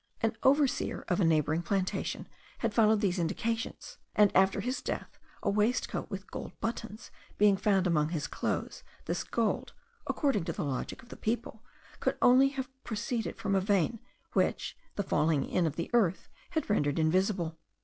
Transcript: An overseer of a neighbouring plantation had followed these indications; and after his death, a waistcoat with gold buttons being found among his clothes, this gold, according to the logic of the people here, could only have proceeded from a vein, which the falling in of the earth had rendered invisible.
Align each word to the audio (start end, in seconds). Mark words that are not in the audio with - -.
An 0.21 0.35
overseer 0.41 1.05
of 1.09 1.19
a 1.19 1.23
neighbouring 1.23 1.61
plantation 1.61 2.27
had 2.57 2.73
followed 2.73 3.01
these 3.01 3.19
indications; 3.19 3.99
and 4.15 4.35
after 4.35 4.59
his 4.59 4.81
death, 4.81 5.19
a 5.43 5.49
waistcoat 5.51 6.09
with 6.09 6.31
gold 6.31 6.59
buttons 6.59 7.11
being 7.37 7.55
found 7.55 7.85
among 7.85 8.09
his 8.09 8.25
clothes, 8.25 8.81
this 9.05 9.23
gold, 9.23 9.73
according 10.07 10.43
to 10.45 10.53
the 10.53 10.65
logic 10.65 11.03
of 11.03 11.09
the 11.09 11.15
people 11.15 11.61
here, 11.91 11.97
could 11.99 12.17
only 12.19 12.47
have 12.49 12.67
proceeded 12.83 13.35
from 13.37 13.53
a 13.53 13.61
vein, 13.61 13.99
which 14.33 14.75
the 14.95 15.03
falling 15.03 15.47
in 15.47 15.67
of 15.67 15.75
the 15.75 15.91
earth 15.93 16.29
had 16.49 16.67
rendered 16.67 16.97
invisible. 16.97 17.59